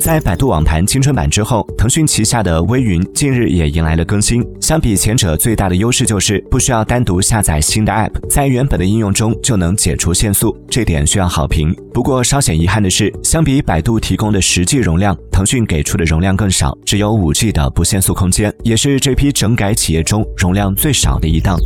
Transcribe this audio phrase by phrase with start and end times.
[0.00, 4.44] 在百度网盘青春版之后腾讯旗下的微云近日也迎来了更新。
[4.60, 11.74] 相比前者最大的优势就是不需要单独下载新的 app 在原本的应用中就能解除限速这点需要好评。
[11.92, 21.58] 不过稍显遗憾的是相比百度提供的实际容量腾讯给出的容量更少只有五 g 的不限速空间也是这批整改企业中容量最少的一档。